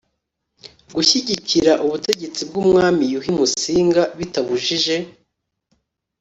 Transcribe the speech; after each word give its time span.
gushyigikira 0.95 1.71
ubutegetsi 1.85 2.41
bw 2.49 2.53
umwami 2.63 3.03
yuhi 3.11 3.31
musinga 3.37 4.03
bitabujije 4.17 4.95